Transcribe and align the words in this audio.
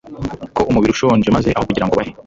ko 0.55 0.61
umubiri 0.69 0.91
ushonje 0.93 1.27
maze 1.35 1.49
aho 1.51 1.65
kugira 1.69 1.85
ngo 1.85 1.93
bahe 1.99 2.11